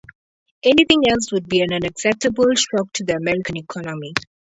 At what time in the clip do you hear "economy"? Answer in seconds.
3.57-4.15